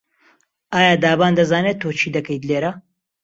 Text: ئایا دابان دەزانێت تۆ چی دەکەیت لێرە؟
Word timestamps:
ئایا 0.73 0.93
دابان 1.03 1.33
دەزانێت 1.39 1.77
تۆ 1.81 1.89
چی 1.99 2.07
دەکەیت 2.15 2.43
لێرە؟ 2.49 2.71